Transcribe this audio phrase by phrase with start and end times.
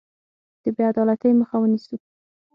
[0.63, 1.95] د بې عدالتۍ مخه ونیسو.